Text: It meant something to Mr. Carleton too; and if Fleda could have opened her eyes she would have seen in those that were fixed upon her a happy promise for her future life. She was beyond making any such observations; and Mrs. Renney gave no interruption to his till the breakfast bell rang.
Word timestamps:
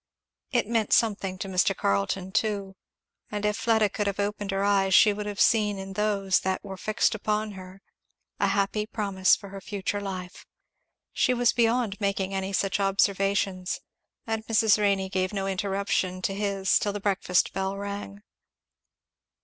It 0.49 0.65
meant 0.67 0.93
something 0.93 1.37
to 1.37 1.47
Mr. 1.47 1.77
Carleton 1.77 2.31
too; 2.31 2.75
and 3.29 3.45
if 3.45 3.55
Fleda 3.55 3.87
could 3.89 4.07
have 4.07 4.19
opened 4.19 4.49
her 4.49 4.63
eyes 4.63 4.95
she 4.95 5.13
would 5.13 5.27
have 5.27 5.39
seen 5.39 5.77
in 5.77 5.93
those 5.93 6.39
that 6.39 6.63
were 6.63 6.75
fixed 6.75 7.13
upon 7.13 7.51
her 7.51 7.83
a 8.39 8.47
happy 8.47 8.87
promise 8.87 9.35
for 9.35 9.49
her 9.49 9.61
future 9.61 10.01
life. 10.01 10.47
She 11.13 11.35
was 11.35 11.53
beyond 11.53 12.01
making 12.01 12.33
any 12.33 12.51
such 12.51 12.79
observations; 12.79 13.79
and 14.25 14.43
Mrs. 14.47 14.79
Renney 14.79 15.07
gave 15.07 15.33
no 15.33 15.45
interruption 15.45 16.23
to 16.23 16.33
his 16.33 16.79
till 16.79 16.93
the 16.93 16.99
breakfast 16.99 17.53
bell 17.53 17.77
rang. 17.77 18.23